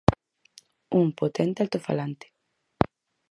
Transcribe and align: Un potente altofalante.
Un 0.99 1.07
potente 1.19 1.61
altofalante. 1.61 2.25